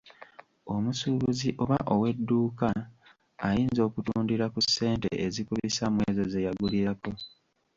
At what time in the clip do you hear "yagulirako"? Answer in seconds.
6.47-7.11